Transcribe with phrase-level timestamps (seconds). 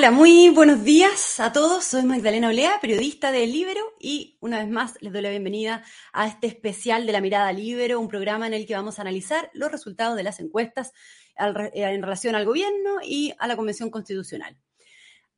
[0.00, 1.84] Hola, muy buenos días a todos.
[1.84, 5.84] Soy Magdalena Olea, periodista de Libero, y una vez más les doy la bienvenida
[6.14, 9.50] a este especial de la Mirada Libero, un programa en el que vamos a analizar
[9.52, 10.94] los resultados de las encuestas
[11.36, 14.56] en relación al gobierno y a la Convención Constitucional.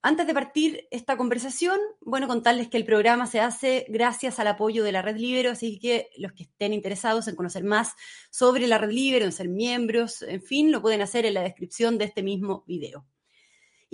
[0.01, 4.85] Antes de partir esta conversación, bueno, contarles que el programa se hace gracias al apoyo
[4.85, 7.94] de la Red Libero, así que los que estén interesados en conocer más
[8.31, 11.99] sobre la Red Libero, en ser miembros, en fin, lo pueden hacer en la descripción
[11.99, 13.05] de este mismo video.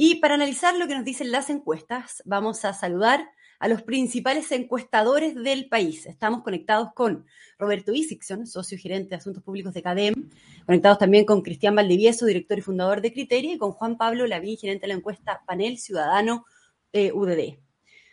[0.01, 4.53] Y para analizar lo que nos dicen las encuestas, vamos a saludar a los principales
[4.53, 6.07] encuestadores del país.
[6.07, 7.27] Estamos conectados con
[7.59, 10.31] Roberto Isikson, socio gerente de Asuntos Públicos de CADEM,
[10.65, 14.57] conectados también con Cristian Valdivieso, director y fundador de Criteria, y con Juan Pablo Lavín,
[14.57, 16.47] gerente de la encuesta Panel Ciudadano
[16.93, 17.59] eh, UDD.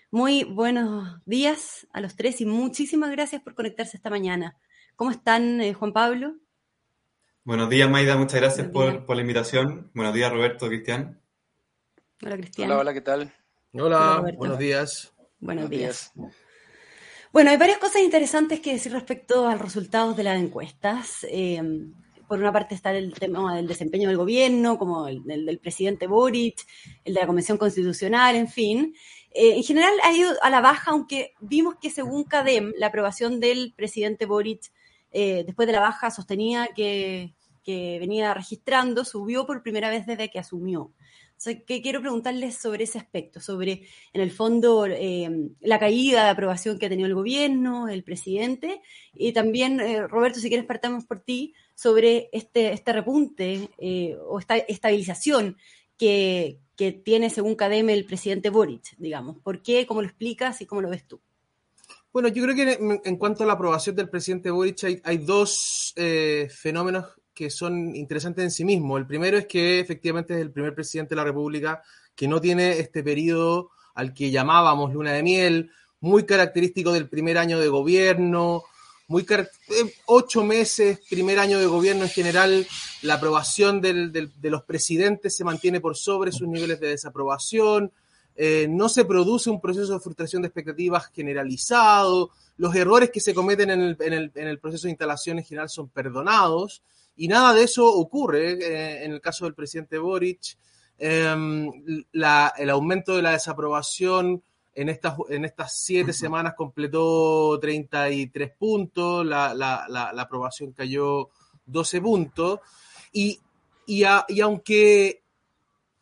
[0.09, 4.57] Muy buenos días a los tres y muchísimas gracias por conectarse esta mañana.
[4.95, 6.33] ¿Cómo están, eh, Juan Pablo?
[7.43, 8.17] Buenos días, Maida.
[8.17, 9.91] Muchas gracias por, por, la invitación.
[9.93, 11.21] Buenos días, Roberto, Cristian.
[12.23, 12.71] Hola, Cristian.
[12.71, 13.33] Hola, hola, ¿qué tal?
[13.73, 15.13] Hola, buenos días.
[15.39, 16.13] Buenos, días.
[17.33, 21.25] Bueno, hay varias cosas interesantes que decir respecto a los resultados de las encuestas.
[21.29, 21.61] Eh,
[22.25, 26.65] por una parte está el tema del desempeño del gobierno, como el, del presidente Boric,
[27.03, 28.95] el de la Convención Constitucional, en fin.
[29.31, 33.41] Eh, en general ha ido a la baja, aunque vimos que según CADEM, la aprobación
[33.41, 34.71] del presidente Boric
[35.11, 40.31] eh, después de la baja sostenía que, que venía registrando, subió por primera vez desde
[40.31, 40.93] que asumió
[41.67, 45.29] que quiero preguntarles sobre ese aspecto, sobre, en el fondo, eh,
[45.61, 48.81] la caída de aprobación que ha tenido el gobierno, el presidente,
[49.13, 54.39] y también, eh, Roberto, si quieres partamos por ti, sobre este, este repunte eh, o
[54.39, 55.57] esta estabilización
[55.97, 56.61] que,
[57.05, 59.37] tiene, según Cademe, el presidente Boric, digamos.
[59.39, 59.85] ¿Por qué?
[59.85, 61.21] ¿Cómo lo explicas y cómo lo ves tú?
[62.11, 65.93] Bueno, yo creo que en, cuanto a la aprobación del presidente Boric hay, hay dos
[66.49, 67.05] fenómenos
[67.35, 68.99] que son interesantes en sí mismos.
[68.99, 71.83] El primero es que efectivamente es el primer presidente de la República
[72.15, 77.37] que no tiene este periodo al que llamábamos luna de miel, muy característico del primer
[77.37, 78.63] año de gobierno,
[79.07, 82.65] muy eh, ocho meses, primer año de gobierno en general,
[83.03, 87.91] la aprobación de los presidentes se mantiene por sobre sus niveles de desaprobación,
[88.35, 93.33] eh, no se produce un proceso de frustración de expectativas generalizado, los errores que se
[93.33, 96.81] cometen en el, en el, en el proceso de instalación en general son perdonados,
[97.17, 100.57] y nada de eso ocurre eh, en el caso del presidente Boric.
[100.97, 101.69] Em,
[102.13, 104.41] el aumento de la desaprobación
[104.73, 111.29] en estas, en estas siete semanas completó 33 puntos, la, la, aprobación cayó
[111.65, 112.59] 12 puntos.
[113.13, 113.39] Y,
[113.85, 115.23] y, y, aunque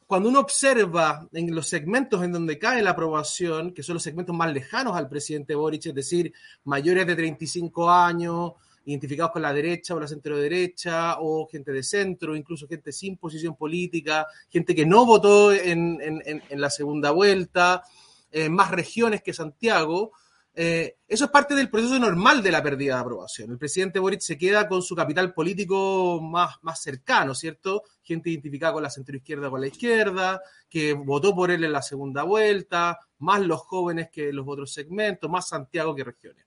[0.07, 4.35] cuando uno observa en los segmentos en donde cae la aprobación, que son los segmentos
[4.35, 6.33] más lejanos al presidente Boric, es decir,
[6.65, 8.53] mayores de 35 años,
[8.85, 13.17] identificados con la derecha o la centro derecha, o gente de centro, incluso gente sin
[13.17, 15.99] posición política, gente que no votó en,
[16.49, 17.83] la segunda vuelta,
[18.31, 20.11] en más regiones que Santiago.
[20.55, 23.49] Eh, eso es parte del proceso normal de la pérdida de aprobación.
[23.49, 27.83] El presidente Boric se queda con su capital político más, más cercano, ¿cierto?
[28.03, 31.81] Gente identificada con la centroizquierda o con la izquierda, que votó por él en la
[31.81, 36.45] segunda vuelta, más los jóvenes que los otros segmentos, más Santiago que regiones.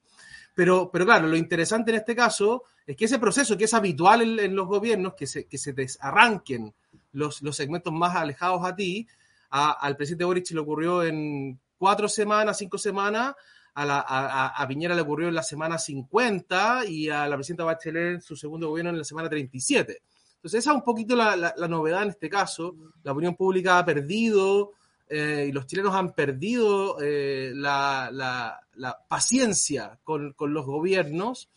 [0.56, 4.40] Pero, pero claro, lo interesante en este caso es que ese proceso que es habitual
[4.40, 6.74] en, los gobiernos, que se, que se desarranquen
[7.12, 9.06] los, los segmentos más alejados a ti,
[9.50, 13.34] al presidente Boric le ocurrió en cuatro semanas, cinco semanas,
[13.74, 18.14] a, la, a, Piñera le ocurrió en la semana 50 y a la presidenta Bachelet
[18.14, 20.00] en su segundo gobierno en la semana 37.
[20.36, 22.74] Entonces esa es un poquito la, la novedad en este caso.
[23.02, 24.72] La opinión pública ha perdido
[25.08, 31.48] eh, y los chilenos han perdido eh, la, la, paciencia con, con los gobiernos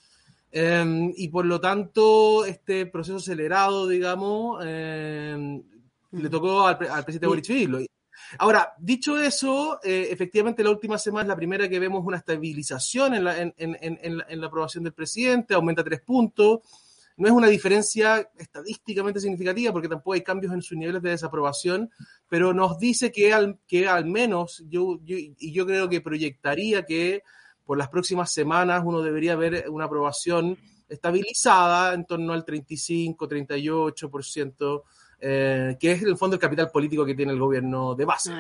[0.52, 5.64] em, y por lo tanto este proceso acelerado, digamos, em,
[6.12, 7.80] le tocó al, presidente Boric vivirlo.
[8.38, 13.16] Ahora, dicho eso, eh, efectivamente la última semana es la primera que vemos una estabilización
[13.16, 16.60] en la, en, en, en la aprobación del presidente, aumenta tres puntos
[17.20, 21.92] no es una diferencia estadísticamente significativa porque tampoco hay cambios en sus niveles de desaprobación,
[22.30, 27.24] pero nos dice que al, que al menos yo, y yo creo que proyectaría que
[27.66, 30.58] por las próximas semanas uno debería ver una aprobación
[30.88, 34.84] estabilizada en torno al 35, 38%,
[35.20, 38.32] eh, que es en el fondo el capital político que tiene el gobierno de base.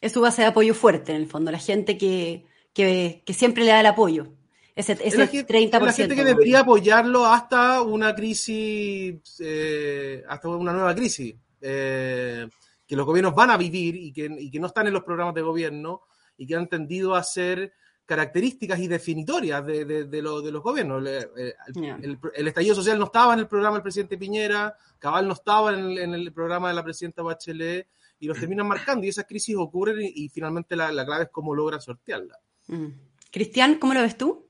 [0.00, 2.44] Es su base de apoyo fuerte, en el fondo, la gente que,
[2.74, 4.34] que, que siempre le da el apoyo.
[4.78, 5.80] Ese, ese es 30%.
[5.80, 12.46] La gente que debería apoyarlo hasta una crisis, eh, hasta una nueva crisis, eh,
[12.86, 15.34] que los gobiernos van a vivir y que, y que, no están en los programas
[15.34, 16.02] de gobierno
[16.36, 17.72] y que han tendido a ser
[18.06, 21.04] características y definitorias de, de, de, de los gobiernos.
[21.04, 25.74] El, el, estallido social no estaba en el programa del presidente Piñera, Cabal no estaba
[25.74, 27.88] en el, en el programa de la presidenta Bachelet,
[28.20, 31.80] y los terminan marcando y esas crisis ocurren y, finalmente la, clave es cómo logran
[31.80, 32.38] sortearla.
[32.68, 32.86] Mm.
[33.32, 34.47] Cristian, ¿cómo lo ves tú?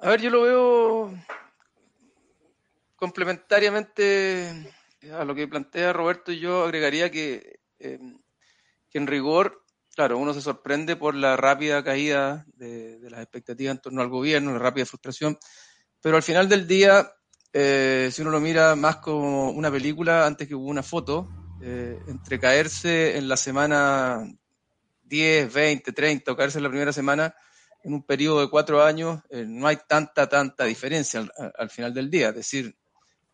[0.00, 1.14] A ver, yo lo veo
[2.96, 4.72] complementariamente
[5.12, 7.98] a lo que plantea Roberto yo agregaría que, eh,
[8.90, 9.60] que en rigor
[9.94, 14.52] Claro, uno se sorprende por la rápida caída de, las expectativas en torno al gobierno,
[14.52, 15.36] la rápida frustración,
[16.00, 17.12] pero al final del día,
[17.52, 21.28] eh, si uno lo mira más como una película antes que una foto,
[21.60, 24.24] eh, entre caerse en la semana
[25.02, 27.34] 10, 20, 30 o caerse en la primera semana,
[27.82, 31.26] en un periodo de cuatro años, eh, no hay tanta, tanta diferencia
[31.58, 32.30] al, final del día.
[32.30, 32.76] Es decir,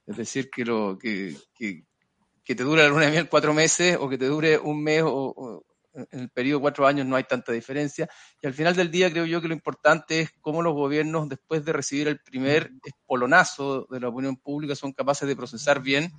[0.06, 4.08] es decir que, lo, que, que, te dure la luna de miel cuatro meses o
[4.08, 5.64] que te dure un mes o
[5.96, 8.08] en el periodo de cuatro años no hay tanta diferencia.
[8.40, 11.64] Y al final del día creo yo que lo importante es cómo los gobiernos, después
[11.64, 16.12] de recibir el primer espolonazo de la opinión pública, son capaces de procesar bien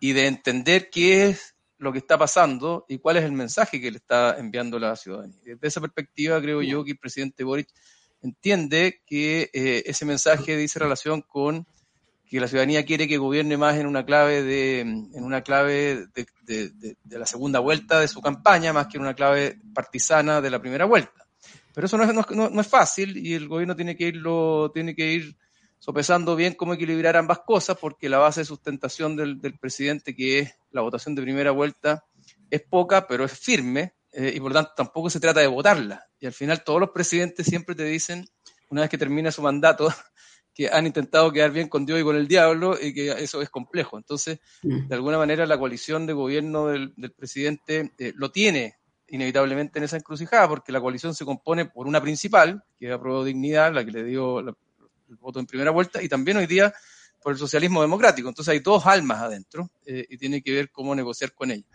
[0.00, 3.90] y de entender qué es lo que está pasando y cuál es el mensaje que
[3.90, 5.38] le está enviando la ciudadanía.
[5.44, 7.68] Desde esa perspectiva creo yo que el presidente Boric
[8.22, 11.66] entiende que eh, ese mensaje dice relación con
[12.28, 16.70] que la ciudadanía quiere que gobierne más en una clave de, en una clave de,
[16.72, 20.60] de, la segunda vuelta de su campaña, más que en una clave partisana de la
[20.60, 21.28] primera vuelta.
[21.72, 24.96] Pero eso no es, no, no es fácil y el gobierno tiene que irlo, tiene
[24.96, 25.36] que ir
[25.78, 30.40] sopesando bien cómo equilibrar ambas cosas, porque la base de sustentación del, del presidente, que
[30.40, 32.04] es la votación de primera vuelta,
[32.50, 36.08] es poca, pero es firme, eh, y por lo tanto tampoco se trata de votarla.
[36.18, 38.26] Y al final todos los presidentes siempre te dicen,
[38.70, 39.88] una vez que termina su mandato,
[40.54, 43.50] que han intentado quedar bien con Dios y con el diablo y que eso es
[43.50, 43.98] complejo.
[43.98, 44.88] Entonces, mm.
[44.88, 48.76] de alguna manera, la coalición de gobierno del, presidente eh, lo tiene
[49.08, 53.72] inevitablemente en esa encrucijada, porque la coalición se compone por una principal, que aprobó Dignidad,
[53.72, 54.40] la que le dio
[55.08, 56.72] el voto en primera vuelta, y también hoy día
[57.22, 58.28] por el socialismo democrático.
[58.28, 61.66] Entonces hay dos almas adentro eh, y tiene que ver cómo negociar con ella.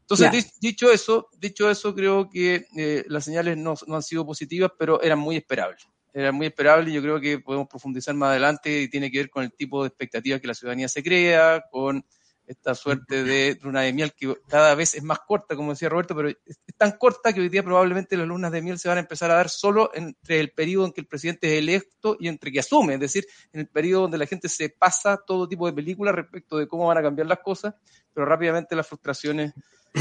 [0.00, 4.72] Entonces, dicho eso, dicho eso, creo que eh, las señales no, no, han sido positivas,
[4.76, 8.82] pero eran muy esperables era muy esperable y yo creo que podemos profundizar más adelante
[8.82, 12.04] y tiene que ver con el tipo de expectativas que la ciudadanía se crea, con
[12.50, 16.16] esta suerte de luna de miel que cada vez es más corta, como decía Roberto,
[16.16, 19.02] pero es tan corta que hoy día probablemente las lunas de miel se van a
[19.02, 22.50] empezar a dar solo entre el periodo en que el presidente es electo y entre
[22.50, 25.72] que asume, es decir, en el periodo donde la gente se pasa todo tipo de
[25.72, 27.74] películas respecto de cómo van a cambiar las cosas,
[28.12, 29.52] pero rápidamente las frustraciones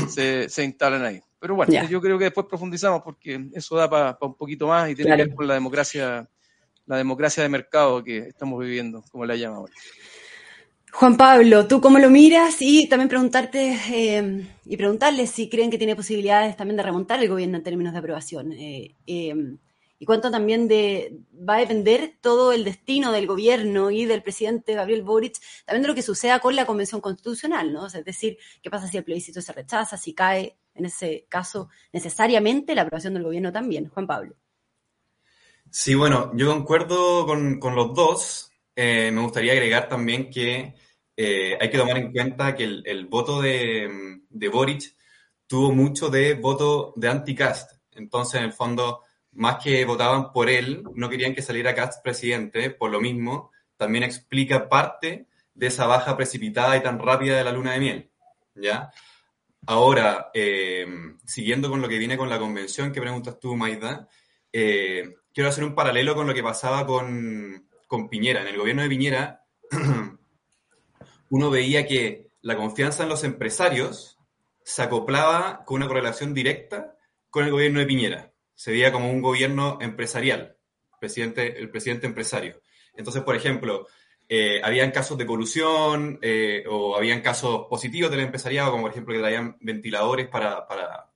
[0.09, 1.21] se, se instalan ahí.
[1.39, 4.95] Pero bueno, yo creo que después profundizamos porque eso da para un poquito más y
[4.95, 6.27] tiene que ver con la democracia,
[6.87, 9.73] la democracia de mercado que estamos viviendo, como la llama ahora.
[10.91, 12.57] Juan Pablo, ¿tú cómo lo miras?
[12.61, 17.29] Y también preguntarte eh, y preguntarles si creen que tiene posibilidades también de remontar el
[17.29, 18.51] gobierno en términos de aprobación.
[18.53, 19.35] Eh, eh,
[19.99, 24.73] y cuánto también de, va a depender todo el destino del gobierno y del presidente
[24.73, 27.85] Gabriel Boric, también de lo que suceda con la Convención Constitucional, ¿no?
[27.85, 32.73] es decir, qué pasa si el plebiscito se rechaza, si cae, en ese caso, necesariamente
[32.75, 33.89] la aprobación del gobierno también.
[33.89, 34.35] Juan Pablo.
[35.69, 38.48] Sí, bueno, yo concuerdo con, los dos.
[38.75, 40.73] Eh, me gustaría agregar también que
[41.15, 44.21] eh, hay que tomar en cuenta que el, voto de,
[44.51, 44.95] Boric
[45.47, 47.73] tuvo mucho de voto de anti-cast.
[47.91, 52.69] Entonces, en el fondo, más que votaban por él, no querían que saliera Katz presidente,
[52.69, 57.51] por lo mismo, también explica parte de esa baja precipitada y tan rápida de la
[57.51, 58.11] luna de miel.
[58.55, 58.91] ¿Ya?
[59.67, 60.87] Ahora, eh,
[61.25, 64.07] siguiendo con lo que viene con la convención que preguntas tú, Maida,
[64.51, 68.43] quiero hacer un paralelo con lo que pasaba con, con Piñera.
[68.43, 69.43] En el gobierno de Piñera,
[71.29, 74.17] uno veía que la confianza en los empresarios
[74.63, 76.95] se acoplaba con una correlación directa
[77.29, 78.29] con el gobierno de Piñera
[78.59, 80.57] se veía como un gobierno empresarial,
[80.99, 82.61] el presidente empresario.
[82.93, 83.87] Entonces, por ejemplo,
[84.27, 89.13] eh, habían casos de colusión eh, o habían casos positivos del empresariado, como por ejemplo
[89.13, 91.09] que traían ventiladores para, para,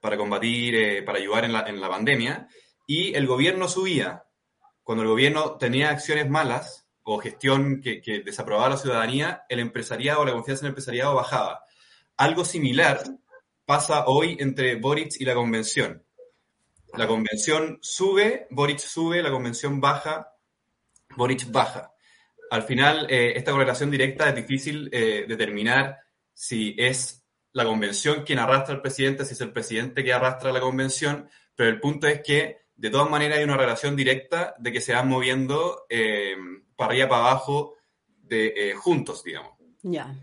[0.00, 2.46] para combatir, eh, para ayudar en la, en la pandemia,
[2.86, 4.22] y el gobierno subía.
[4.86, 10.24] Cuando el gobierno tenía acciones malas o gestión que, que desaprobaba la ciudadanía, el empresariado,
[10.24, 11.64] la confianza en el empresariado bajaba.
[12.16, 13.02] Algo similar
[13.64, 16.04] pasa hoy entre Boric y la convención.
[16.96, 20.32] La convención sube, Boric sube, la convención baja,
[21.16, 21.92] Boric baja.
[22.48, 25.98] Al final, eh, esta correlación directa es difícil eh, determinar
[26.32, 30.52] si es la convención quien arrastra al presidente, si es el presidente que arrastra a
[30.52, 34.72] la convención, pero el punto es que de todas maneras hay una relación directa de
[34.72, 36.36] que se van moviendo eh,
[36.76, 37.74] para arriba, para abajo,
[38.06, 39.52] de, juntos, digamos.
[39.82, 40.14] Ya.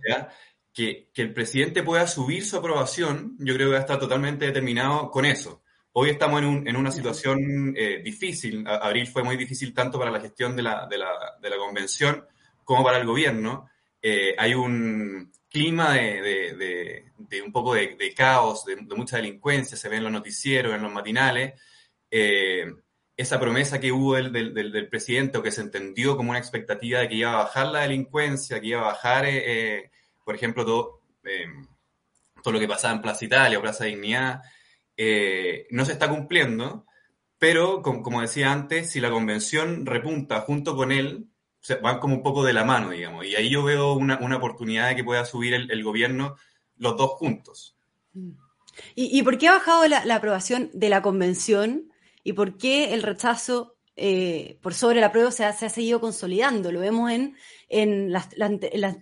[0.73, 5.25] Que, que, el presidente pueda subir su aprobación, yo creo que está totalmente determinado con
[5.25, 5.63] eso.
[5.93, 8.67] Hoy estamos en, un, en una situación eh, difícil.
[8.67, 12.25] Abril fue muy difícil tanto para la gestión de la, de la, de la convención
[12.63, 13.69] como para el gobierno.
[14.01, 17.05] Eh, hay un, clima de,
[17.45, 21.53] un poco de, caos, de, mucha delincuencia, se ve en los noticieros, en los matinales,
[22.15, 22.65] eh,
[23.17, 27.09] esa promesa que hubo del, del, presidente o que se entendió como una expectativa de
[27.09, 29.91] que iba a bajar la delincuencia, que iba a bajar, eh, eh,
[30.23, 31.01] por ejemplo, todo,
[32.43, 34.41] todo lo que pasaba en Plaza Italia o Plaza Dignidad,
[35.71, 36.85] no se está cumpliendo,
[37.37, 41.27] pero como decía antes, si la convención repunta junto con él,
[41.81, 43.25] van como un poco de la mano, digamos.
[43.25, 46.35] Y ahí yo veo una, oportunidad de que pueda subir el, gobierno
[46.77, 47.75] los dos juntos.
[48.95, 51.92] ¿Y, por qué ha bajado la, aprobación de la convención?
[52.23, 56.71] ¿Y por qué el rechazo eh, por sobre la prueba se ha, seguido consolidando?
[56.71, 57.11] Lo vemos
[57.69, 58.29] en, las,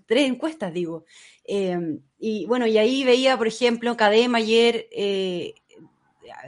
[0.07, 1.05] tres encuestas, digo.
[1.45, 5.55] Eh, y bueno, y ahí veía, por ejemplo, Cadema ayer eh,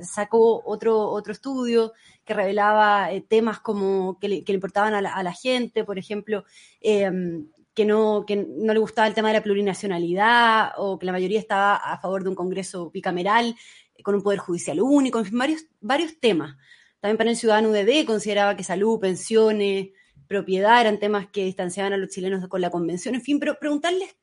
[0.02, 1.94] sacó otro, otro estudio
[2.26, 6.46] que revelaba eh, temas como que le, importaban a la, gente, por ejemplo,
[6.80, 11.76] em, que, no, le gustaba el tema de la plurinacionalidad o que la mayoría estaba
[11.76, 13.56] a favor de un Congreso bicameral
[14.04, 16.56] con un poder judicial único, en fin, varios, varios temas.
[17.00, 19.90] También para el ciudadano UDD consideraba que salud, pensiones,
[20.28, 24.16] propiedad eran temas que distanciaban a los chilenos con la convención, en fin, pero preguntarles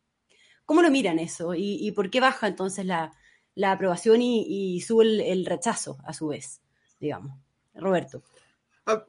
[0.65, 3.13] cómo lo miran eso y, por qué baja entonces la,
[3.65, 6.61] aprobación y, sube el, rechazo a su vez,
[7.01, 7.37] digamos.
[7.75, 8.23] Roberto.
[8.87, 9.05] Ah,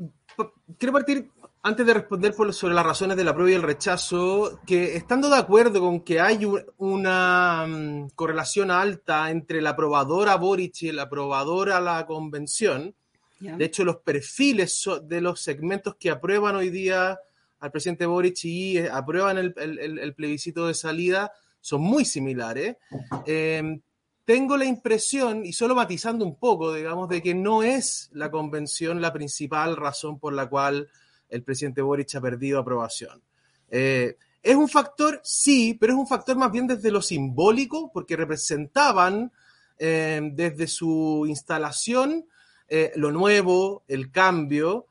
[0.77, 1.29] quiero partir,
[1.63, 5.37] antes de responder sobre las razones de la prueba y el rechazo, que estando de
[5.37, 11.71] acuerdo con que hay una mm, correlación alta entre la aprobadora Boric y el aprobador
[11.71, 12.95] a la convención,
[13.39, 17.19] de hecho los perfiles de los segmentos que aprueban hoy día
[17.59, 22.77] al presidente Boric y eh, aprueban el, plebiscito de salida son muy similares.
[23.25, 23.79] Eh,
[24.25, 29.01] tengo la impresión, y solo matizando un poco, digamos, de que no es la convención
[29.01, 30.89] la principal razón por la cual
[31.31, 33.21] el presidente Boric ha perdido aprobación.
[33.69, 38.15] Eh, es un factor, sí, pero es un factor más bien desde lo simbólico, porque
[38.15, 39.31] representaban
[39.79, 42.25] eh, desde su instalación
[42.67, 44.88] eh, lo nuevo, el cambio,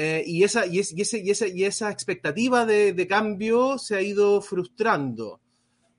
[0.00, 5.40] y, esa, y, y, esa, expectativa de, cambio se ha ido frustrando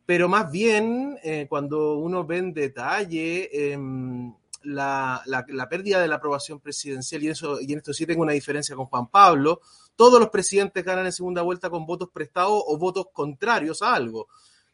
[0.10, 3.77] pero más bien eh, cuando uno ve en detalle
[4.63, 8.34] em, la, pérdida de la aprobación presidencial, y, eso, y en esto sí tengo una
[8.34, 9.62] diferencia con Juan Pablo,
[9.96, 14.28] todos los presidentes ganan en segunda vuelta con votos prestados o votos contrarios a algo.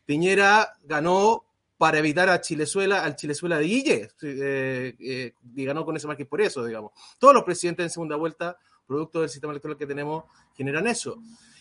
[0.06, 1.46] Piñera ganó
[1.78, 6.26] para evitar a Chilezuela, al Chilezuela de Guille, eh, eh, y ganó con ese que
[6.26, 6.92] por eso, digamos.
[7.20, 10.26] Todos los presidentes en segunda vuelta, producto del sistema electoral que tenemos,
[10.56, 11.18] generan eso.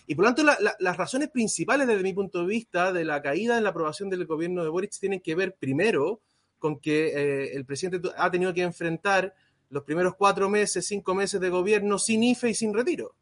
[0.07, 3.57] Y por lo tanto, las razones principales desde mi punto de vista de la caída
[3.57, 6.21] en la aprobación del gobierno de Boric tienen que ver primero
[6.64, 9.35] con que eh, el presidente ha tenido que enfrentar
[9.68, 13.16] los primeros cuatro meses, cinco meses de gobierno sin IFE y sin retiro,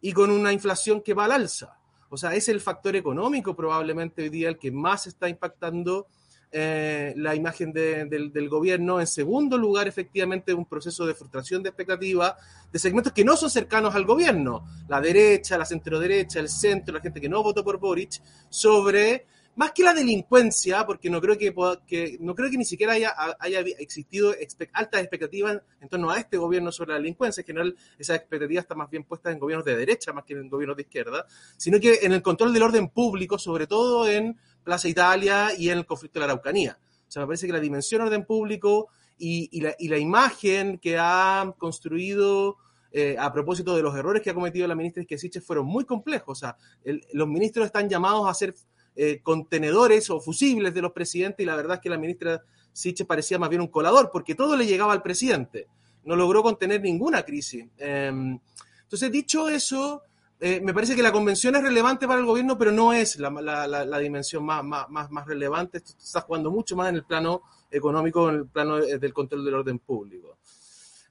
[0.00, 1.78] y con una inflación que va al alza.
[2.08, 6.08] O sea, es el factor económico probablemente hoy día el que más está impactando
[6.50, 8.98] eh, la imagen del, gobierno.
[8.98, 12.36] En segundo lugar, efectivamente, un proceso de frustración de expectativa
[12.72, 17.00] de segmentos que no son cercanos al gobierno, la derecha, la centro-derecha, el centro, la
[17.00, 19.24] gente que no votó por Boric, sobre
[19.58, 23.58] más que la delincuencia, porque no creo que, no creo que ni siquiera haya, haya
[23.80, 24.32] existido
[24.72, 27.40] altas expectativas en torno a este gobierno sobre la delincuencia.
[27.40, 30.48] En general, esas expectativas están más bien puestas en gobiernos de derecha más que en
[30.48, 34.86] gobiernos de izquierda, sino que en el control del orden público, sobre todo en Plaza
[34.86, 36.78] Italia y en el conflicto de la Araucanía.
[37.08, 42.58] O sea, me parece que la dimensión orden público y, la, imagen que ha construido
[42.92, 46.38] eh, a propósito de los errores que ha cometido la ministra Esquesiche fueron muy complejos.
[46.38, 46.56] O sea,
[47.12, 48.54] los ministros están llamados a ser
[49.00, 53.04] eh, contenedores o fusibles de los presidentes y la verdad es que la ministra Siche
[53.04, 55.68] parecía más bien un colador porque todo le llegaba al presidente.
[56.02, 57.64] No logró contener ninguna crisis.
[57.78, 58.40] Em,
[58.82, 60.02] entonces, dicho eso,
[60.40, 63.98] eh, me parece que la convención es relevante para el gobierno, pero no es la,
[64.00, 65.78] dimensión más, más, más, relevante.
[65.78, 69.44] Esto está jugando mucho más en el plano económico, en el plano eh, del control
[69.44, 70.38] del orden público.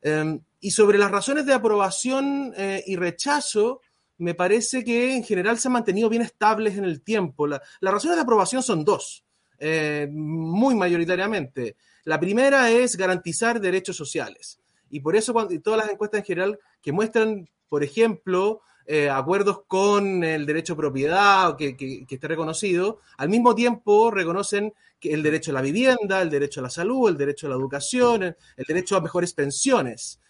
[0.02, 2.54] Em, y sobre las razones de aprobación
[2.86, 3.80] y rechazo,
[4.18, 7.48] me parece que en general se han mantenido bien estables en el tiempo.
[7.48, 9.24] las razones de aprobación son dos,
[9.60, 11.76] eh, muy mayoritariamente.
[12.04, 14.60] La primera es garantizar derechos sociales.
[14.90, 19.64] Y por eso cuando, todas las encuestas en general que muestran, por ejemplo, eh, acuerdos
[19.68, 25.14] con el derecho a propiedad que, que, que, esté reconocido, al mismo tiempo reconocen que
[25.14, 28.24] el derecho a la vivienda, el derecho a la salud, el derecho a la educación,
[28.24, 30.22] el derecho a mejores pensiones.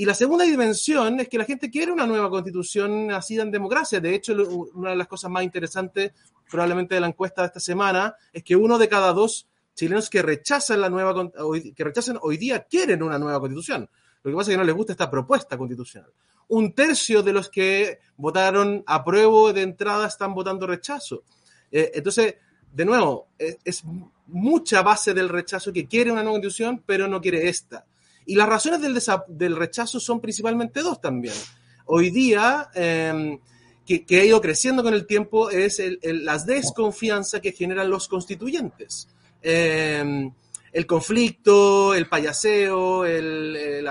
[0.00, 4.00] Y la segunda dimensión es que la gente quiere una nueva constitución nacida en democracia.
[4.00, 4.32] De hecho,
[4.72, 6.12] una de las cosas más interesantes
[6.50, 10.22] probablemente de la encuesta de esta semana es que uno de cada dos chilenos que
[10.22, 11.30] rechazan la nueva
[11.76, 13.90] que rechazan hoy día quieren una nueva constitución.
[14.22, 16.10] Lo que pasa es que no les gusta esta propuesta constitucional.
[16.48, 21.24] Un tercio de los que votaron apruebo de entrada están votando rechazo.
[21.70, 22.36] Eh, entonces,
[22.72, 23.84] de nuevo, es,
[24.28, 27.84] mucha base del rechazo que quiere una nueva constitución, pero no quiere esta.
[28.26, 28.98] Y las razones del,
[29.28, 31.34] del rechazo son principalmente dos también.
[31.86, 33.38] Hoy día, em,
[33.84, 39.08] que, ha ido creciendo con el tiempo, es el, la desconfianza que generan los constituyentes.
[39.42, 40.32] Em,
[40.72, 43.82] el conflicto, el payaseo, el,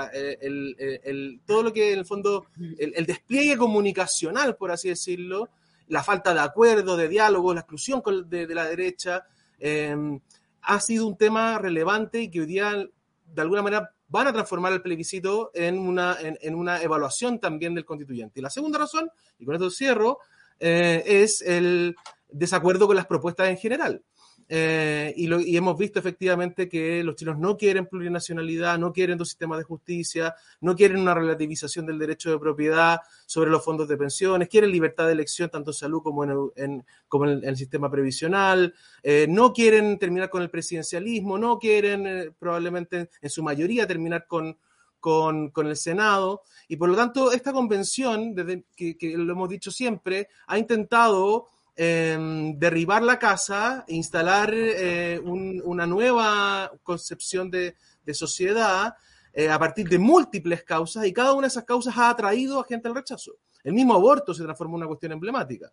[1.45, 2.45] todo lo que en el fondo,
[2.77, 5.49] el, despliegue comunicacional, por así decirlo,
[5.89, 9.25] la falta de acuerdo, de diálogo, la exclusión de, la derecha,
[9.59, 10.19] em,
[10.61, 12.87] ha sido un tema relevante y que hoy día,
[13.33, 17.85] de alguna manera, van a transformar el plebiscito en una, en, una evaluación también del
[17.85, 18.39] constituyente.
[18.39, 20.19] Y la segunda razón, y con esto cierro,
[20.59, 21.95] eh, es el
[22.27, 24.03] desacuerdo con las propuestas en general.
[24.51, 29.59] Eh, y, hemos visto efectivamente que los chinos no quieren plurinacionalidad, no quieren dos sistemas
[29.59, 34.49] de justicia, no quieren una relativización del derecho de propiedad sobre los fondos de pensiones,
[34.49, 36.23] quieren libertad de elección tanto en salud como
[36.55, 42.07] en, como en, el, sistema previsional, eh, no quieren terminar con el presidencialismo, no quieren
[42.07, 44.57] eh, probablemente en su mayoría terminar con,
[44.99, 46.41] con, el Senado.
[46.67, 51.49] Y por lo tanto, esta convención, desde que, que lo hemos dicho siempre, ha intentado
[51.81, 57.73] Em, derribar la casa, instalar eh, una nueva concepción de,
[58.11, 58.95] sociedad
[59.31, 62.65] eh, a partir de múltiples causas y cada una de esas causas ha atraído a
[62.65, 63.37] gente al rechazo.
[63.63, 65.71] El mismo aborto se transformó en una cuestión emblemática.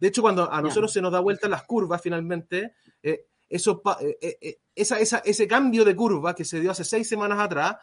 [0.00, 3.80] De hecho, cuando a nosotros se nos da vuelta las curvas finalmente, eh, eso,
[4.74, 7.76] ese cambio de curva que se dio hace seis semanas atrás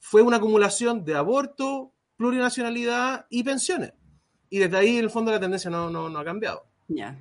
[0.00, 3.94] fue una acumulación de aborto, plurinacionalidad y pensiones.
[4.50, 6.75] Y desde ahí, en el fondo, la tendencia no ha cambiado.
[6.88, 7.16] Ya.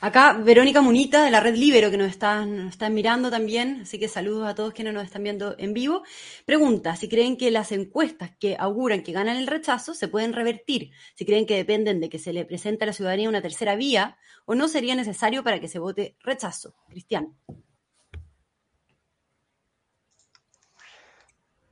[0.00, 4.08] Acá Verónica Munita de la Red Libero, que nos están, están mirando también, así que
[4.08, 6.02] saludos a todos quienes nos están viendo en vivo,
[6.44, 10.90] pregunta si creen que las encuestas que auguran que ganan el rechazo se pueden revertir,
[11.14, 14.18] si creen que dependen de que se le presente a la ciudadanía una tercera vía
[14.44, 16.74] o no sería necesario para que se vote rechazo.
[16.88, 17.36] Cristian.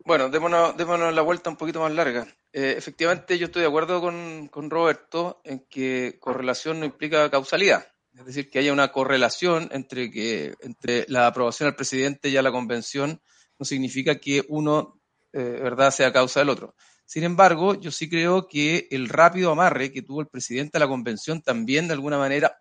[0.05, 2.26] Bueno, démonos, démonos la vuelta un poquito más larga.
[2.59, 7.87] Eh, efectivamente, yo estoy de acuerdo con, Roberto en que correlación no implica causalidad.
[8.12, 12.42] Es decir, que haya una correlación entre, que, entre la aprobación al presidente y a
[12.42, 13.23] la convención
[13.61, 15.01] no significa que uno,
[15.33, 16.75] eh, verdad, sea causa del otro.
[17.07, 20.88] Sin embargo, yo sí creo que el rápido amarre que tuvo el presidente a la
[20.88, 22.59] convención también, de alguna manera,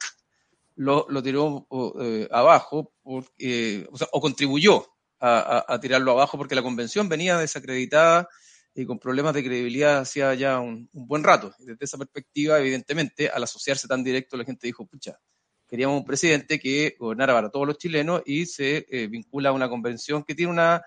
[0.76, 1.66] lo, tiró
[2.00, 3.24] eh, abajo o,
[4.22, 4.86] contribuyó
[5.20, 8.30] a, tirarlo abajo porque la convención venía desacreditada
[8.78, 11.52] y con problemas de credibilidad hacía ya un, buen rato.
[11.58, 15.20] desde esa perspectiva, evidentemente, al asociarse tan directo, la gente dijo, pucha,
[15.68, 19.68] queríamos un presidente que gobernara para todos los chilenos y se eh, vincula a una
[19.68, 20.84] convención que tiene una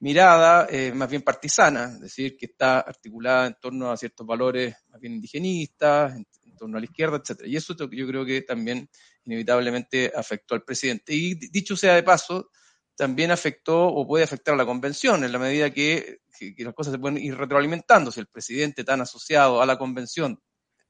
[0.00, 4.74] mirada eh, más bien partisana, es decir, que está articulada en torno a ciertos valores
[4.88, 6.26] más bien indigenistas, en,
[6.58, 7.48] torno a la izquierda, etcétera.
[7.48, 8.86] Y eso yo creo que también
[9.24, 11.14] inevitablemente afectó al presidente.
[11.14, 12.50] Y dicho sea de paso,
[13.00, 16.18] también afectó o puede afectar a la convención en la medida que,
[16.58, 18.12] las cosas se pueden ir retroalimentando.
[18.12, 20.38] Si el presidente tan asociado a la convención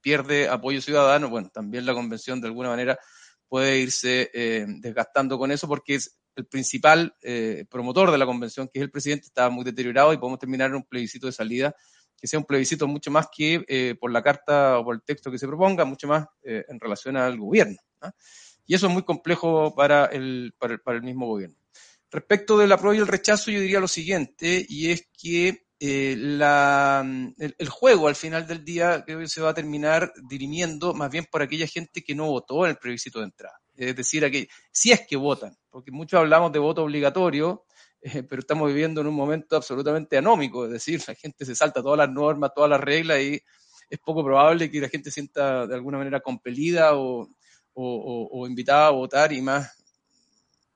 [0.01, 2.99] pierde apoyo ciudadano, bueno, también la convención de alguna manera
[3.47, 8.67] puede irse eh, desgastando con eso porque es el principal eh, promotor de la convención,
[8.67, 11.77] que es el presidente, está muy deteriorado y podemos terminar en un plebiscito de salida
[12.21, 15.31] que sea un plebiscito mucho más que eh, por la carta o por el texto
[15.31, 17.79] que se proponga, mucho más en relación al gobierno.
[18.67, 21.60] Y eso es muy complejo para el, para el, para el mismo gobierno.
[22.11, 27.03] Respecto del apruebo y el rechazo, yo diría lo siguiente, y es que eh, la,
[27.39, 31.27] el, juego al final del día creo que se va a terminar dirimiendo más bien
[31.31, 33.59] por aquella gente que no votó en el plebiscito de entrada.
[33.77, 37.65] Es decir, aquí, si es que votan, porque muchos hablamos de voto obligatorio,
[38.03, 41.83] eh, pero estamos viviendo en un momento absolutamente anómico, es decir, la gente se salta
[41.83, 43.41] todas las normas, todas las reglas y
[43.89, 47.23] es poco probable que la gente sienta de alguna manera compelida o,
[47.73, 49.80] o, o invitada a votar y más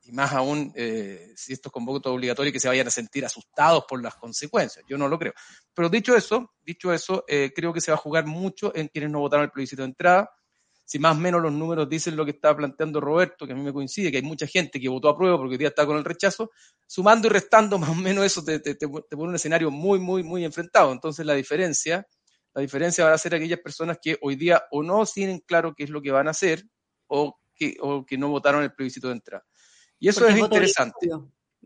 [0.05, 3.25] y más aún eh, si esto es con voto obligatorio que se vayan a sentir
[3.25, 4.85] asustados por las consecuencias.
[4.89, 5.33] Yo no lo creo.
[5.73, 9.11] Pero dicho eso, dicho eso, eh, creo que se va a jugar mucho en quienes
[9.11, 10.31] no votaron el plebiscito de entrada.
[10.85, 13.63] Si más o menos los números dicen lo que estaba planteando Roberto, que a mí
[13.63, 15.97] me coincide, que hay mucha gente que votó a prueba porque hoy día está con
[15.97, 16.51] el rechazo,
[16.87, 20.23] sumando y restando más o menos eso te, te, te, pone un escenario muy, muy,
[20.23, 20.93] muy enfrentado.
[20.93, 22.07] Entonces la diferencia,
[22.53, 25.85] la diferencia va a ser aquellas personas que hoy día o no tienen claro qué
[25.85, 26.63] es lo que van a hacer
[27.07, 29.45] o que, o que no votaron el plebiscito de entrada.
[29.99, 31.09] Y eso es interesante.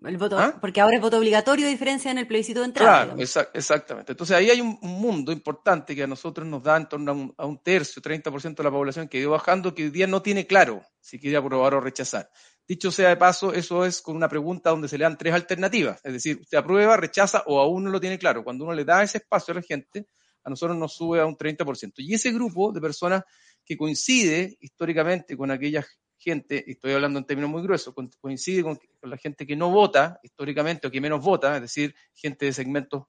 [0.05, 0.57] El voto, ¿Ah?
[0.61, 3.05] Porque ahora es voto obligatorio, a diferencia en el plebiscito de entrada.
[3.05, 4.13] Claro, exactamente.
[4.13, 7.35] Entonces ahí hay un, mundo importante que a nosotros nos da en torno a un,
[7.37, 10.23] a un tercio, 30% de la población que ha ido bajando, que hoy día no
[10.23, 12.31] tiene claro si quiere aprobar o rechazar.
[12.67, 16.01] Dicho sea de paso, eso es con una pregunta donde se le dan tres alternativas.
[16.05, 18.45] Es decir, usted aprueba, rechaza o aún no lo tiene claro.
[18.45, 20.07] Cuando uno le da ese espacio a la gente,
[20.45, 21.95] a nosotros nos sube a un 30%.
[21.97, 23.25] Y ese grupo de personas
[23.65, 25.87] que coincide históricamente con aquellas
[26.29, 30.21] gente, y estoy hablando en términos muy gruesos, coincide con, la gente que no vota
[30.23, 33.05] históricamente o que menos vota, es decir, gente de segmentos,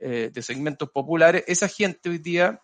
[0.00, 2.60] eh, de segmentos populares, esa gente hoy día,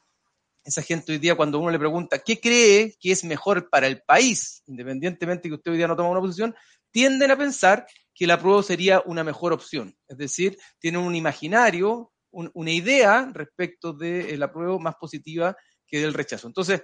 [0.64, 4.03] esa gente hoy día cuando uno le pregunta qué cree que es mejor para el
[4.03, 6.55] país, independientemente que usted hoy día no toma una posición,
[6.92, 9.97] tienden a pensar que la prueba sería una mejor opción.
[10.07, 16.14] Es decir, tienen un imaginario, una idea respecto de la prueba más positiva que del
[16.14, 16.47] rechazo.
[16.47, 16.83] Entonces,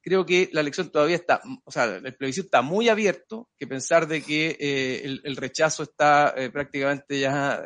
[0.00, 4.06] creo que la elección todavía está, o sea, el plebiscito está muy abierto, que pensar
[4.06, 7.62] de que eh, el, rechazo está eh, prácticamente ya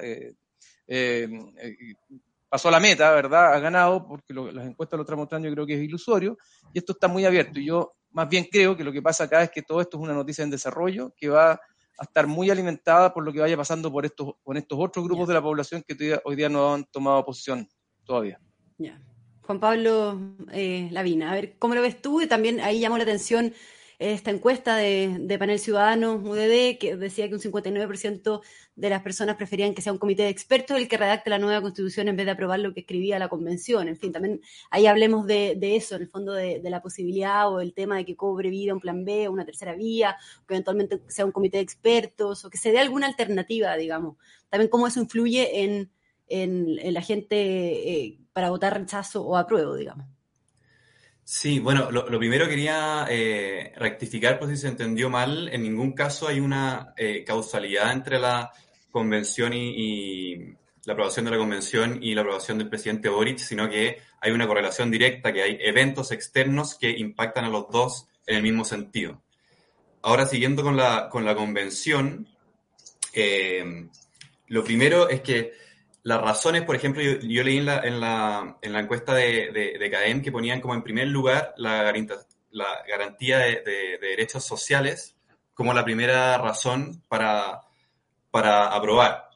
[2.52, 3.54] pasó a la meta, ¿verdad?
[3.54, 6.36] Ha ganado, porque las encuestas lo están mostrando, yo creo que es ilusorio,
[6.74, 7.58] y esto está muy abierto.
[7.58, 10.02] Y yo más bien creo que lo que pasa acá es que todo esto es
[10.02, 13.90] una noticia en desarrollo que va a estar muy alimentada por lo que vaya pasando
[13.90, 17.24] por estos, con estos otros grupos de la población que hoy día no han tomado
[17.24, 17.66] posición
[18.04, 18.38] todavía.
[19.42, 20.20] Juan Pablo
[20.52, 22.20] eh, Lavina, a ver, ¿cómo lo ves tú?
[22.20, 23.52] Y también ahí llamó la atención
[23.98, 28.40] esta encuesta de, Panel Ciudadano UDD que decía que un 59%
[28.74, 31.60] de las personas preferían que sea un comité de expertos el que redacte la nueva
[31.60, 33.88] constitución en vez de aprobar lo que escribía la convención.
[33.88, 37.74] En fin, también ahí hablemos de, eso, en el fondo de, la posibilidad o el
[37.74, 40.16] tema de que cobre vida un plan B o una tercera vía,
[40.48, 44.16] que eventualmente sea un comité de expertos o que se dé alguna alternativa, digamos.
[44.48, 45.90] También cómo eso influye en,
[46.32, 50.06] la gente eh, para votar rechazo o apruebo, digamos.
[51.24, 55.48] Sí, bueno, lo, primero quería eh, rectificar por si se entendió mal.
[55.48, 58.50] En ningún caso hay una eh, causalidad entre la
[58.90, 63.98] convención y, la aprobación de la convención y la aprobación del presidente Boric, sino que
[64.20, 68.42] hay una correlación directa, que hay eventos externos que impactan a los dos en el
[68.42, 69.22] mismo sentido.
[70.02, 72.26] Ahora, siguiendo con la, con la convención,
[74.48, 75.52] lo primero es que
[76.04, 79.90] las razones, por ejemplo, yo, leí en la, en la, en la encuesta de, de,
[79.90, 81.92] CADEM que ponían como en primer lugar la,
[82.50, 85.16] la garantía de, derechos sociales
[85.54, 87.60] como la primera razón para,
[88.30, 89.30] para aprobar.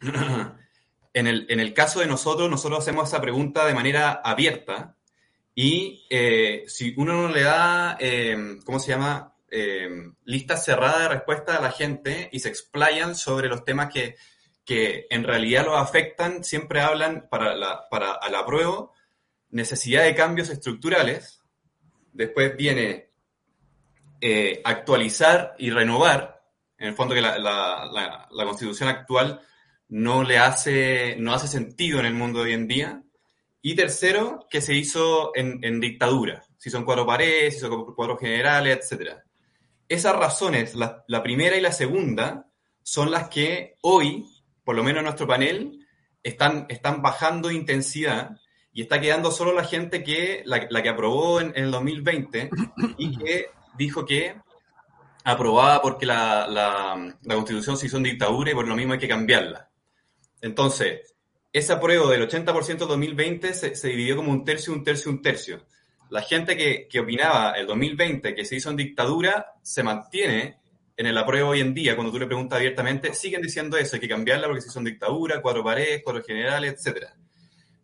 [1.12, 4.96] en, el, en el caso de nosotros, nosotros hacemos esa pregunta de manera abierta
[5.54, 9.34] y eh, si uno no le da, eh, ¿cómo se llama?
[9.50, 9.88] Eh,
[10.24, 14.16] lista cerrada de respuesta a la gente y se explayan sobre los temas que
[14.68, 18.92] que en realidad lo afectan, siempre hablan para, la, para al apruebo
[19.48, 21.42] necesidad de cambios estructurales,
[22.12, 23.08] después viene
[24.20, 26.42] eh, actualizar y renovar,
[26.76, 29.40] en el fondo que la, la, la, constitución actual
[29.88, 33.02] no le hace, no hace sentido en el mundo hoy en día,
[33.62, 38.18] y tercero, que se hizo en, en dictadura, si son cuatro paredes, si son cuatro
[38.18, 39.12] generales, etc.
[39.88, 42.50] Esas razones, la primera y la segunda,
[42.82, 44.26] son las que hoy
[44.68, 45.86] por lo menos en nuestro panel,
[46.22, 48.36] están, están bajando intensidad
[48.70, 52.50] y está quedando solo la gente que, la, que aprobó en, el 2020
[52.98, 53.46] y que
[53.78, 54.36] dijo que
[55.24, 58.98] aprobaba porque la, la, la, constitución se hizo en dictadura y por lo mismo hay
[58.98, 59.70] que cambiarla.
[60.42, 61.14] Entonces,
[61.50, 65.64] ese apruebo del 80% 2020 se, se, dividió como un tercio, un tercio, un tercio.
[66.10, 70.58] La gente que, que opinaba el 2020 que se hizo en dictadura se mantiene
[70.98, 74.00] en el apruebo hoy en día, cuando tú le preguntas abiertamente, siguen diciendo eso, hay
[74.00, 77.06] que cambiarla porque si son dictadura, cuatro paredes, cuatro generales, etc.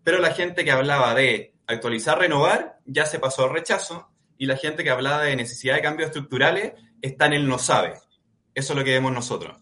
[0.02, 4.56] Pero la gente que hablaba de actualizar, renovar, ya se pasó al rechazo, y la
[4.56, 7.94] gente que hablaba de necesidad de cambios estructurales está en el no sabe.
[8.52, 9.58] Eso es lo que vemos nosotros.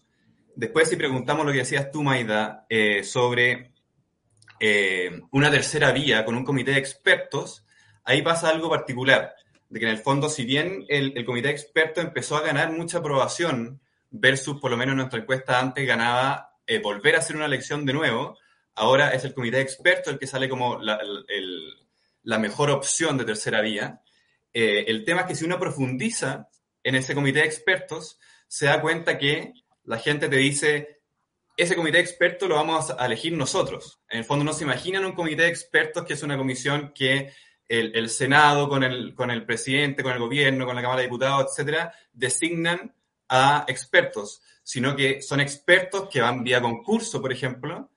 [0.55, 3.71] Después, si preguntamos lo que decías tú, Maida, eh, sobre
[4.59, 7.67] eh, una tercera vía con un comité de expertos,
[8.03, 9.35] ahí pasa algo particular
[9.73, 12.99] de que en el fondo, si bien el, comité de expertos empezó a ganar mucha
[12.99, 13.81] aprobación
[14.11, 17.93] versus, por lo menos nuestra encuesta antes ganaba eh, volver a hacer una elección de
[17.93, 18.37] nuevo,
[18.75, 20.99] ahora es el comité de expertos el que sale como la,
[22.37, 23.99] mejor opción de tercera vía.
[24.53, 26.49] Eh, el tema es que si uno profundiza
[26.83, 29.53] en ese comité de expertos, se da cuenta que
[29.85, 31.01] la gente te dice,
[31.57, 34.03] ese comité de expertos lo vamos a elegir nosotros.
[34.07, 37.33] En el fondo no se imaginan un comité de expertos que es una comisión que
[37.79, 41.47] el, Senado con el, con el presidente, con el gobierno, con la Cámara de Diputados,
[41.49, 42.93] etcétera, designan
[43.29, 47.89] a expertos, sino que son expertos que van vía concurso, por ejemplo,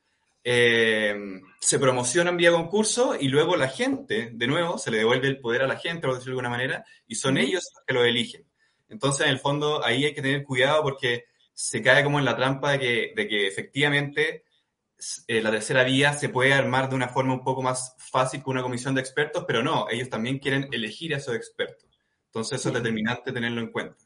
[0.42, 1.14] eh,
[1.60, 5.62] se promocionan vía concurso y luego la gente, de nuevo, se le devuelve el poder
[5.62, 8.46] a la gente, por decirlo de alguna manera, y son ellos los que lo eligen.
[8.88, 12.36] Entonces, en el fondo, ahí hay que tener cuidado porque se cae como en la
[12.36, 14.44] trampa de que, de que efectivamente
[15.26, 18.52] eh, la tercera vía se puede armar de una forma un poco más fácil con
[18.52, 21.88] una comisión de expertos, pero no, ellos también quieren elegir a esos expertos.
[22.26, 24.04] Entonces eso es determinante tenerlo en cuenta.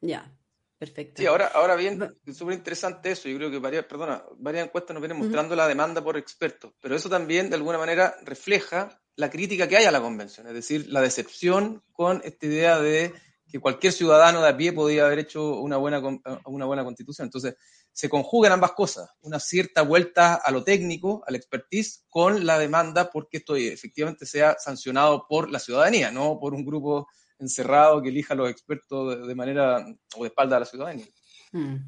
[0.00, 0.32] Ya,
[0.78, 1.20] perfecto.
[1.20, 3.28] Sí, ahora, ahora bien, es súper interesante eso.
[3.28, 6.94] Yo creo que varias, perdona, varias encuestas nos vienen mostrando la demanda por expertos, pero
[6.94, 10.86] eso también de alguna manera refleja la crítica que hay a la convención, es decir,
[10.88, 13.12] la decepción con esta idea de
[13.48, 16.00] que cualquier ciudadano de a pie podía haber hecho una buena,
[16.44, 17.26] una buena constitución.
[17.26, 17.56] Entonces,
[17.98, 23.10] se conjugan ambas cosas, una cierta vuelta a lo técnico, al expertise, con la demanda
[23.10, 27.08] porque esto efectivamente sea sancionado por la ciudadanía, no por un grupo
[27.40, 29.84] encerrado que elija a los expertos de, manera
[30.14, 31.06] o de espalda a la ciudadanía.
[31.50, 31.78] Hmm.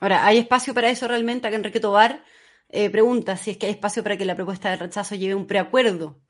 [0.00, 1.46] Ahora, ¿hay espacio para eso realmente?
[1.46, 2.24] Acá Enrique Tobar
[2.68, 5.46] eh, pregunta si es que hay espacio para que la propuesta de rechazo lleve un
[5.46, 6.20] preacuerdo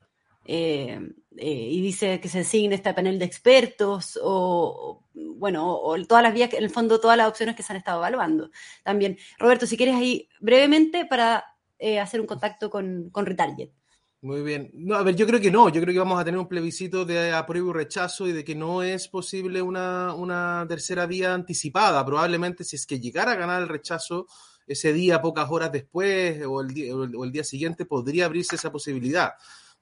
[0.47, 0.99] eh,
[1.37, 6.33] eh, y dice que se designe este panel de expertos o, bueno, o, todas las
[6.33, 8.49] vías, en el fondo todas las opciones que se han estado evaluando.
[8.83, 11.43] También, Roberto, si quieres ahí brevemente para
[12.01, 13.71] hacer un contacto con, con Retarget.
[14.21, 14.71] Muy bien.
[14.73, 15.69] No, a ver, yo creo que no.
[15.69, 18.55] Yo creo que vamos a tener un plebiscito de apruebo y rechazo y de que
[18.55, 22.03] no es posible una, una tercera vía anticipada.
[22.03, 24.25] Probablemente si es que llegara a ganar el rechazo
[24.65, 28.71] ese día, pocas horas después o el, día, o el día siguiente, podría abrirse esa
[28.71, 29.33] posibilidad.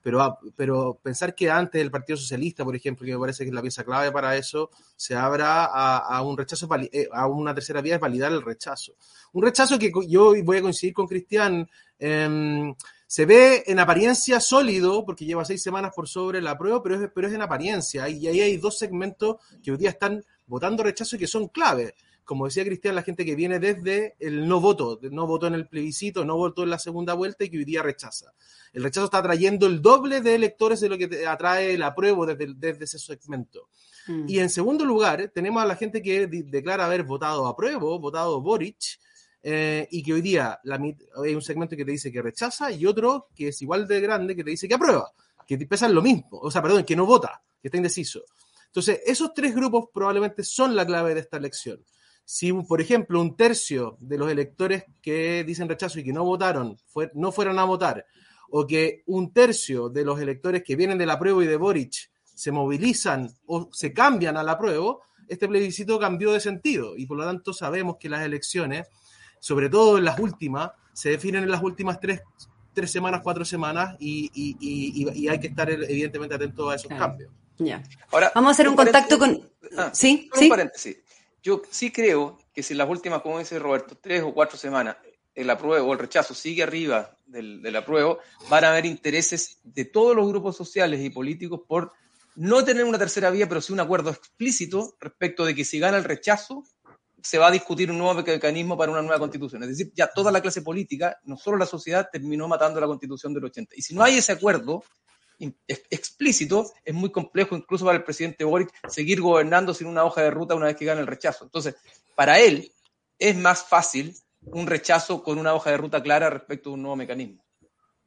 [0.05, 3.49] Pero, ah, pero pensar que antes el Partido Socialista, por ejemplo, que me parece que
[3.49, 7.81] es la pieza clave para eso, se abra a, un rechazo, eh, a una tercera
[7.81, 8.93] vía es validar el rechazo.
[9.33, 11.67] Un rechazo que yo voy a coincidir con Cristian.
[11.97, 12.75] Eh,
[13.07, 17.09] se ve en apariencia sólido, porque lleva seis semanas por sobre la prueba, pero es,
[17.11, 18.07] pero es en apariencia.
[18.07, 21.95] Y ahí hay dos segmentos que hoy día están votando rechazo y que son clave.
[22.25, 25.67] Como decía Cristian, la gente que viene desde el no voto, no votó en el
[25.67, 28.33] plebiscito, no votó en la segunda vuelta y que hoy día rechaza.
[28.73, 32.53] El rechazo está atrayendo el doble de electores de lo que atrae el apruebo desde,
[32.55, 33.69] desde ese segmento.
[34.07, 34.25] Mm.
[34.27, 38.99] Y en segundo lugar, tenemos a la gente que declara haber votado apruebo, votado Boric,
[39.47, 40.59] eh, y que hoy día
[41.23, 44.35] hay un segmento que te dice que rechaza y otro que es igual de grande
[44.35, 45.11] que te dice que aprueba,
[45.47, 48.23] que pesan lo mismo, o sea, perdón, que no vota, que está indeciso.
[48.65, 51.79] Entonces, esos tres grupos probablemente son la clave de esta elección.
[52.25, 56.77] Si, por ejemplo, un tercio de los electores que dicen rechazo y que no votaron
[57.13, 58.05] no fueran a votar,
[58.49, 62.51] o que un tercio de los electores que vienen del apruebo y de Boric se
[62.51, 67.53] movilizan o se cambian al apruebo, este plebiscito cambió de sentido y por lo tanto
[67.53, 68.87] sabemos que las elecciones
[69.45, 72.21] sobre todo en las últimas, se definen en las últimas tres,
[72.73, 77.31] tres semanas, cuatro semanas y, y, hay que estar evidentemente atento a esos cambios.
[77.59, 77.83] Ya.
[78.11, 79.39] Ahora, Vamos a hacer un, contacto con...
[79.77, 80.49] Ah, sí, sí.
[80.49, 80.97] paréntesis.
[81.45, 84.97] Yo sí creo que si en las últimas, como dice Roberto, tres o cuatro semanas
[85.35, 88.17] el apruebo o el rechazo sigue arriba del, del apruebo,
[88.49, 91.91] van a haber intereses de todos los grupos sociales y políticos por
[92.35, 95.97] no tener una tercera vía, pero sí un acuerdo explícito respecto de que si gana
[95.97, 96.63] el rechazo,
[97.21, 99.61] se va a discutir un nuevo mecanismo para una nueva constitución.
[99.61, 103.35] Es decir, ya toda la clase política, no solo la sociedad, terminó matando la constitución
[103.35, 103.75] del 80.
[103.75, 104.83] Y si no hay ese acuerdo
[105.89, 110.31] explícito, es muy complejo incluso para el presidente Boric seguir gobernando sin una hoja de
[110.31, 111.45] ruta una vez que gana el rechazo.
[111.45, 111.75] Entonces,
[112.15, 112.71] para él
[113.19, 116.95] es más fácil un rechazo con una hoja de ruta clara respecto a un nuevo
[116.95, 117.43] mecanismo.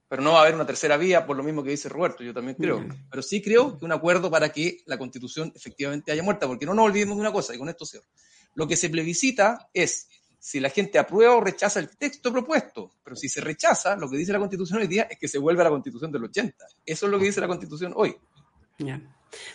[0.09, 2.33] Pero no va a haber una tercera vía, por lo mismo que dice Roberto, yo
[2.33, 2.83] también creo.
[3.11, 6.73] Pero sí creo que un acuerdo para que la constitución efectivamente haya muerta, porque no
[6.73, 8.07] nos olvidemos de una cosa, y con esto cierro.
[8.55, 12.91] Lo que se plebiscita es si la gente aprueba o rechaza el texto propuesto.
[13.03, 15.63] Pero si se rechaza, lo que dice la Constitución hoy día es que se vuelve
[15.63, 16.65] a la Constitución del 80.
[16.87, 18.17] Eso es lo que dice la Constitución hoy.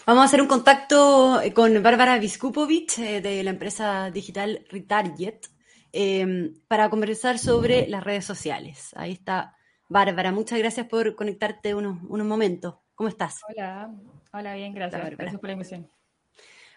[0.06, 5.48] Vamos a hacer un contacto con Bárbara Viskupovic eh, de la empresa digital Retarget
[5.92, 8.92] em, para conversar sobre las redes sociales.
[8.96, 9.56] Ahí está
[9.88, 10.32] Bárbara.
[10.32, 12.76] Muchas gracias por conectarte unos, unos momentos.
[12.96, 13.40] ¿Cómo estás?
[13.50, 13.92] Hola,
[14.32, 15.02] hola, bien, gracias.
[15.18, 16.03] Gracias por la invitación.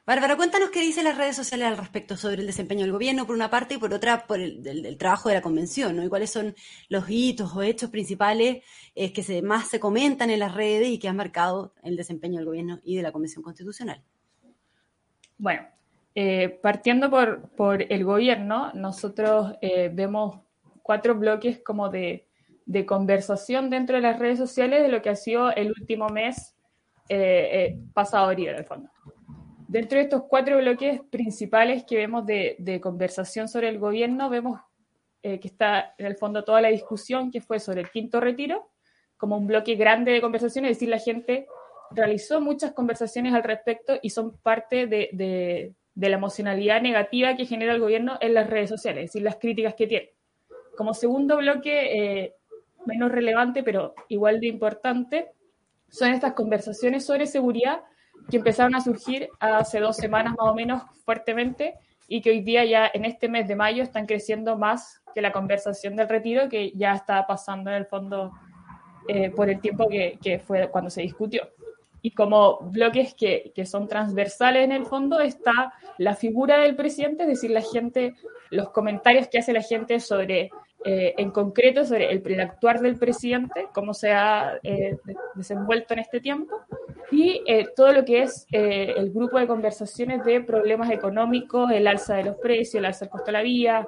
[0.07, 3.35] Bárbara, cuéntanos qué dicen las redes sociales al respecto sobre el desempeño del gobierno, por
[3.35, 6.05] una parte, y por otra, por el trabajo de la convención, ¿no?
[6.05, 6.55] Y cuáles son
[6.88, 8.62] los hitos o hechos principales
[8.95, 12.45] eh, que más se comentan en las redes y que han marcado el desempeño del
[12.45, 14.01] gobierno y de la convención constitucional.
[15.38, 15.66] Bueno,
[16.14, 20.38] eh, partiendo por, el gobierno, nosotros eh, vemos
[20.85, 22.29] cuatro bloques como de,
[22.87, 26.55] conversación dentro de las redes sociales de lo que ha sido el último mes
[27.92, 28.88] pasado, en el fondo.
[29.68, 34.61] Dentro de estos cuatro bloques principales que vemos de, conversación sobre el gobierno, vemos
[35.22, 38.70] eh, que está en el fondo toda la discusión que fue sobre el quinto retiro,
[39.16, 41.46] como un bloque grande de conversación, es decir, la gente
[41.90, 47.81] realizó muchas conversaciones al respecto y son parte de, la emocionalidad negativa que genera el
[47.81, 50.11] gobierno en las redes sociales, es decir, las críticas que tiene.
[50.76, 52.35] Como segundo bloque, eh,
[52.85, 55.33] menos relevante, pero igual de importante,
[55.88, 57.81] son estas conversaciones sobre seguridad
[58.31, 61.74] que empezaron a surgir hace dos semanas más o menos fuertemente
[62.09, 65.33] y que hoy día ya en este mes de mayo están creciendo más que la
[65.33, 68.33] conversación del retiro que ya está pasando en el fondo
[69.09, 71.48] eh, por el tiempo que, que, fue cuando se discutió.
[72.02, 77.24] Y como bloques que, que, son transversales en el fondo está la figura del presidente,
[77.24, 78.14] es decir, la gente,
[78.50, 80.50] los comentarios que hace la gente sobre,
[80.85, 84.96] eh, en concreto, sobre el, el, actuar del presidente, cómo se ha eh,
[85.35, 86.57] desenvuelto en este tiempo
[87.11, 91.87] y eh, todo lo que es eh, el grupo de conversaciones de problemas económicos, el
[91.87, 93.87] alza de los precios, el alza del costo de la vía,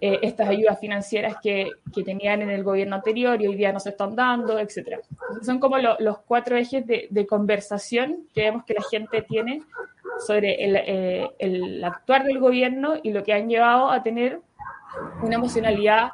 [0.00, 3.78] eh, estas ayudas financieras que, que, tenían en el gobierno anterior y hoy día no
[3.78, 4.98] se están dando, etc.
[5.42, 9.62] son como lo, los cuatro ejes de, de, conversación que vemos que la gente tiene
[10.26, 14.40] sobre el, el, actuar del gobierno y lo que han llevado a tener
[15.22, 16.10] una emocionalidad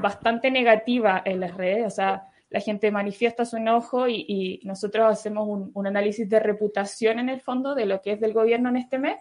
[0.00, 1.86] bastante negativa en las redes.
[1.86, 7.30] O sea, la gente manifiesta su enojo y, nosotros hacemos un, análisis de reputación en
[7.30, 9.16] el fondo de lo que es del gobierno en este mes.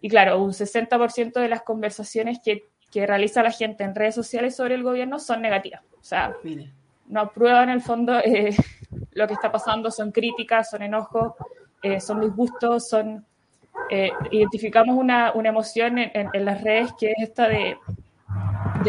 [0.00, 4.74] Y claro, un 60% de las conversaciones que, realiza la gente en redes sociales sobre
[4.74, 5.80] el gobierno son negativas.
[6.00, 6.34] O sea,
[7.06, 8.56] no aprueban en el fondo eh,
[9.12, 11.34] lo que está pasando, son críticas, son enojos,
[11.82, 13.26] eh, son disgustos, son...
[13.90, 17.76] Eh, identificamos una, emoción en, las redes que es esta de,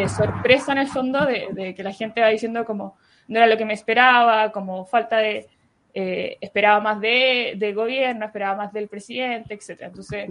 [0.07, 3.57] sorpresa en el fondo, de, de que la gente va diciendo como no era lo
[3.57, 5.47] que me esperaba, como falta de,
[5.93, 9.87] eh, esperaba más de, gobierno, esperaba más del presidente, etcétera.
[9.89, 10.29] Entonces,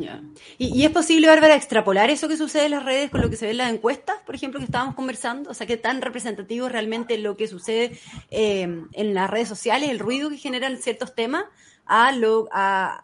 [0.57, 3.45] ¿Y, es posible, Bárbara, extrapolar eso que sucede en las redes con lo que se
[3.45, 5.51] ve en las encuestas, por ejemplo, que estábamos conversando?
[5.51, 7.93] O sea, ¿qué tan representativo es realmente lo que sucede
[8.31, 11.45] eh, en las redes sociales, el ruido que generan ciertos temas,
[11.85, 13.03] a, lo, a,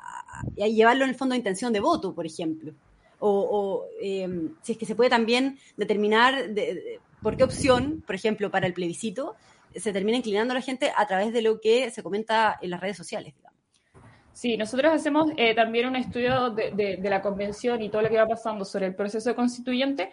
[0.56, 2.72] llevarlo en el fondo de intención de voto, por ejemplo?
[3.18, 4.28] O, eh,
[4.62, 6.34] si es que se puede también determinar
[7.22, 9.36] por qué opción, por ejemplo, para el plebiscito,
[9.78, 12.96] se termina inclinando la gente a través de lo que se comenta en las redes
[12.96, 13.34] sociales.
[14.32, 18.26] Sí, nosotros hacemos eh, también un estudio de, la convención y todo lo que va
[18.26, 20.10] pasando sobre el proceso constituyente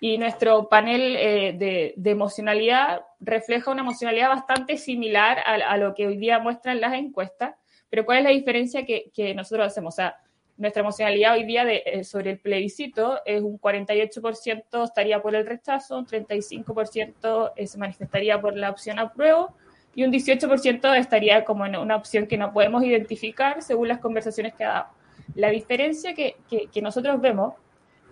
[0.00, 6.16] y nuestro panel eh, de, emocionalidad refleja una emocionalidad bastante similar a, lo que hoy
[6.16, 7.54] día muestran las encuestas,
[7.90, 9.92] pero ¿cuál es la diferencia que, que nosotros hacemos?
[9.92, 10.16] O sea,
[10.58, 15.46] nuestra emocionalidad hoy día de, eh, sobre el plebiscito es un 48% estaría por el
[15.46, 19.54] rechazo, un 35% eh, se manifestaría por la opción apruebo
[19.94, 24.54] y un 18% estaría como en una opción que no podemos identificar según las conversaciones
[24.54, 24.86] que ha dado.
[25.34, 27.54] La diferencia que, que, nosotros vemos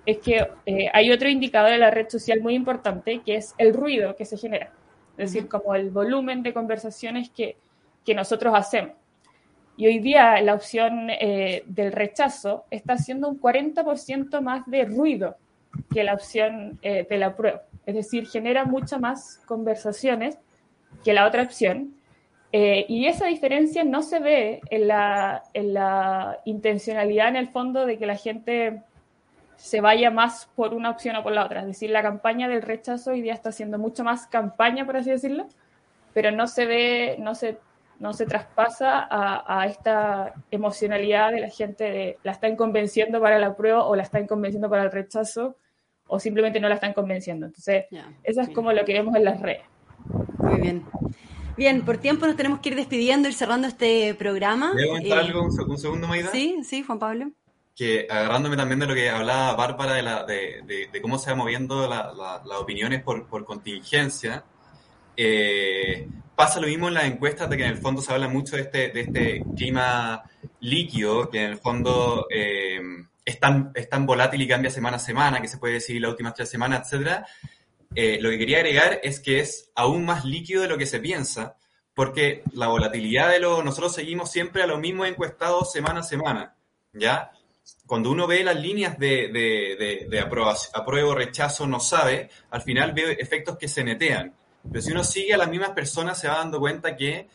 [0.04, 3.72] es que eh, hay otro indicador de la red social muy importante que es el
[3.72, 4.70] ruido que se genera,
[5.16, 7.56] es decir, como el volumen de conversaciones que,
[8.04, 8.92] que nosotros hacemos.
[9.76, 15.36] Y hoy día la opción eh, del rechazo está haciendo un 40% más de ruido
[15.92, 17.62] que la opción eh, de la prueba.
[17.84, 20.38] Es decir, genera muchas más conversaciones
[21.04, 21.94] que la otra opción.
[22.52, 27.84] Eh, y esa diferencia no se ve en la, en la intencionalidad en el fondo
[27.84, 28.82] de que la gente
[29.56, 31.60] se vaya más por una opción o por la otra.
[31.60, 35.10] Es decir, la campaña del rechazo hoy día está haciendo mucho más campaña, por así
[35.10, 35.48] decirlo,
[36.12, 37.58] pero no se ve, no se
[37.98, 43.56] no se traspasa a, esta emocionalidad de la gente de la están convenciendo para la
[43.56, 45.56] prueba o la están convenciendo para el rechazo
[46.06, 47.46] o simplemente no la están convenciendo.
[47.46, 47.86] Entonces,
[48.22, 49.62] eso es como lo que vemos en las redes.
[50.38, 50.84] Muy bien.
[51.56, 54.72] Bien, por tiempo nos tenemos que ir despidiendo, ir cerrando este programa.
[54.72, 56.30] ¿Puedo comentar eh, algo un, segundo, Maida?
[56.30, 57.30] Sí, sí, Juan Pablo.
[57.76, 61.38] Que agarrándome también de lo que hablaba Bárbara de, la, de, de, cómo se van
[61.38, 64.44] moviendo las opiniones por, por contingencia,
[65.16, 68.56] eh, pasa lo mismo en las encuestas de que en el fondo se habla mucho
[68.56, 70.22] de este, de este clima
[70.60, 72.80] líquido, que en el fondo eh,
[73.24, 76.10] es, tan, es, tan, volátil y cambia semana a semana, que se puede decir las
[76.10, 77.24] últimas tres semanas, etc.
[77.94, 81.00] Eh, lo que quería agregar es que es aún más líquido de lo que se
[81.00, 81.56] piensa,
[81.94, 83.62] porque la volatilidad de lo...
[83.62, 86.56] Nosotros seguimos siempre a los mismos encuestados semana a semana,
[86.92, 87.30] ¿ya?
[87.86, 92.92] Cuando uno ve las líneas de, de, de, de apruebo, rechazo, no sabe, al final
[92.92, 94.34] ve efectos que se netean.
[94.70, 97.28] Pero si uno sigue a las mismas personas, se va dando cuenta que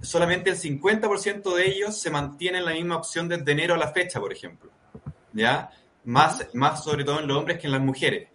[0.00, 4.20] solamente el 50% de ellos se mantienen la misma opción desde enero a la fecha,
[4.20, 4.70] por ejemplo.
[5.32, 5.70] ¿Ya?
[6.04, 8.28] Más, más sobre todo en los hombres que en las mujeres.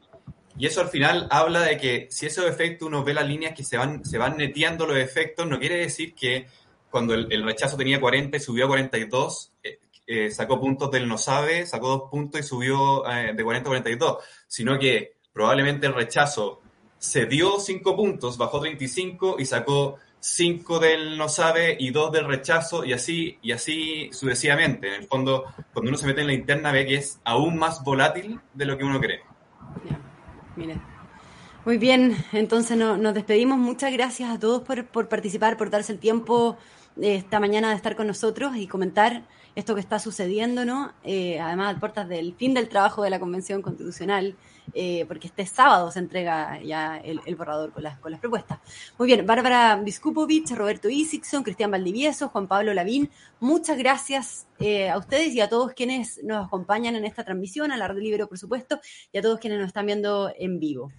[0.58, 3.64] Y eso al final habla de que si esos efectos uno ve las líneas que
[3.64, 6.48] se van, se van neteando los efectos, no quiere decir que
[6.90, 11.18] cuando el, rechazo tenía 40 y subió a 42, eh, eh, sacó puntos del no
[11.18, 14.18] sabe, sacó dos puntos y subió eh, de 40 a 42,
[14.48, 16.62] sino que probablemente el rechazo
[17.00, 22.26] se dio 5 puntos, bajó 35 y sacó 5 del no sabe y 2 del
[22.26, 24.88] rechazo y así, y así sucesivamente.
[24.88, 27.84] En el fondo, cuando uno se mete en la interna ve que es aún más
[27.84, 29.22] volátil de lo que uno cree.
[31.66, 33.58] Muy bien, entonces nos despedimos.
[33.58, 36.58] Muchas gracias a todos por, por participar, por darse el tiempo
[37.02, 39.24] eh, esta mañana de estar con nosotros y comentar
[39.56, 40.94] esto que está sucediendo, ¿no?
[41.04, 44.36] Eh, además, a puertas del fin del trabajo de la Convención Constitucional,
[44.74, 48.60] eh, porque este sábado se entrega ya el, borrador con las, con las propuestas.
[48.98, 53.10] Muy bien, Bárbara Biskupovic, Roberto Isikson, Cristian Valdivieso, Juan Pablo Lavín,
[53.40, 57.78] muchas gracias eh, a ustedes y a todos quienes nos acompañan en esta transmisión, a
[57.78, 58.80] la Red Libre, por supuesto,
[59.12, 60.92] y a todos quienes nos están viendo en vivo.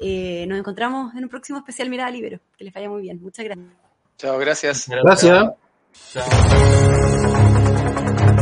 [0.00, 2.40] nos encontramos en un próximo especial Mirada Libero.
[2.56, 3.20] Que les vaya muy bien.
[3.22, 3.68] Muchas gracias.
[4.18, 4.88] Chao, gracias.
[4.88, 5.48] Gracias.
[6.14, 8.41] Haz